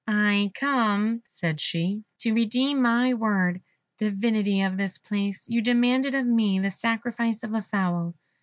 [0.07, 3.61] "I come," said she, "to redeem my word.
[3.99, 8.15] Divinity of this place, you demanded of me the sacrifice of a fowl.